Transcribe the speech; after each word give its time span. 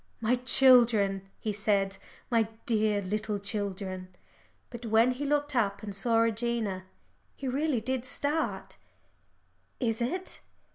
"My 0.19 0.33
children," 0.33 1.29
he 1.37 1.53
said, 1.53 1.97
"my 2.31 2.47
dear 2.65 3.03
little 3.03 3.37
children." 3.37 4.07
But 4.71 4.83
when 4.87 5.11
he 5.11 5.25
looked 5.25 5.55
up 5.55 5.83
and 5.83 5.93
saw 5.95 6.17
Regina, 6.17 6.85
he 7.35 7.47
really 7.47 7.81
did 7.81 8.03
start. 8.03 8.77
"Is 9.79 10.01
it 10.01 10.39